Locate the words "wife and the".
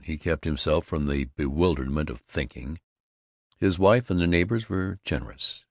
3.77-4.25